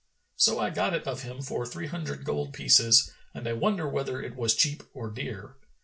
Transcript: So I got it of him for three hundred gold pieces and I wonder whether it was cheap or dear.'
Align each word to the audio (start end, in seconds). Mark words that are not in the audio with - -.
So 0.35 0.57
I 0.59 0.71
got 0.71 0.95
it 0.95 1.03
of 1.07 1.21
him 1.21 1.43
for 1.43 1.63
three 1.63 1.85
hundred 1.85 2.25
gold 2.25 2.53
pieces 2.53 3.11
and 3.35 3.47
I 3.47 3.53
wonder 3.53 3.87
whether 3.87 4.19
it 4.19 4.35
was 4.35 4.55
cheap 4.55 4.81
or 4.95 5.11
dear.' 5.11 5.57